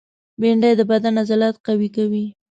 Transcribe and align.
بېنډۍ 0.39 0.73
د 0.77 0.81
بدن 0.91 1.13
عضلات 1.21 1.55
قوي 1.65 1.89
کوي 1.95 2.25